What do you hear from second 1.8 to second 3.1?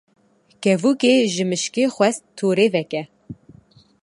xwest torê veke.